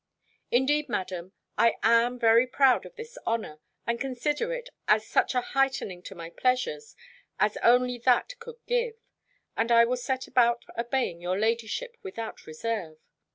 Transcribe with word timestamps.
Indeed, 0.49 0.89
Madam, 0.89 1.33
I 1.59 1.75
am 1.83 2.17
very 2.17 2.47
proud 2.47 2.87
of 2.87 2.95
this 2.95 3.19
honour, 3.27 3.59
and 3.85 4.01
consider 4.01 4.51
it 4.51 4.69
as 4.87 5.05
such 5.05 5.35
a 5.35 5.41
heightening 5.41 6.01
to 6.05 6.15
my 6.15 6.31
pleasures, 6.31 6.95
as 7.39 7.55
only 7.57 7.99
that 7.99 8.33
could 8.39 8.57
give; 8.65 8.95
and 9.55 9.71
I 9.71 9.85
will 9.85 9.97
set 9.97 10.25
about 10.27 10.65
obeying 10.75 11.21
your 11.21 11.37
ladyship 11.37 11.97
without 12.01 12.47
reserve. 12.47 12.97